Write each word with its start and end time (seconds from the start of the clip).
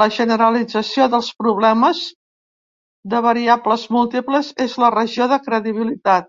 La 0.00 0.06
generalització 0.14 1.04
dels 1.12 1.28
problemes 1.42 2.00
de 3.12 3.20
variables 3.28 3.84
múltiples 3.98 4.50
és 4.66 4.74
la 4.86 4.90
regió 4.96 5.30
de 5.34 5.40
credibilitat. 5.46 6.28